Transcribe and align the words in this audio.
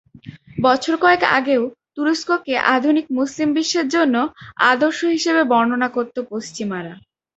বছর 0.63 0.93
কয়েক 1.03 1.21
আগেও 1.37 1.63
তুরস্ককে 1.95 2.53
আধুনিক 2.75 3.05
মুসলিম 3.17 3.49
বিশ্বের 3.57 3.87
জন্য 3.95 4.15
আদর্শ 4.71 4.99
হিসেবে 5.15 5.41
বর্ণনা 5.51 5.89
করত 5.95 6.15
পশ্চিমারা। 6.31 6.93